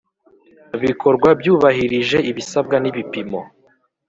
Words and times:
bikorwa 0.81 1.27
byubahirije 1.39 2.17
ibisabwa 2.29 2.75
n 2.83 2.85
ibipimo 2.91 3.41